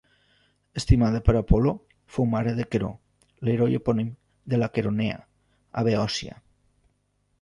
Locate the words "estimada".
0.79-1.19